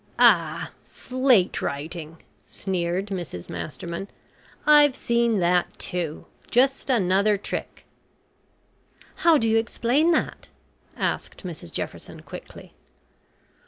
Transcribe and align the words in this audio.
"Ah, 0.17 0.71
slate 0.83 1.61
writing," 1.61 2.17
sneered 2.47 3.09
Mrs 3.09 3.51
Masterman. 3.51 4.07
"I've 4.65 4.95
seen 4.95 5.37
that 5.41 5.77
too. 5.77 6.25
Just 6.49 6.89
another 6.89 7.37
trick." 7.37 7.85
"How 9.17 9.37
do 9.37 9.47
you 9.47 9.57
explain 9.57 10.09
that?" 10.13 10.47
asked 10.97 11.45
Mrs 11.45 11.71
Jefferson 11.71 12.21
quickly. 12.23 12.73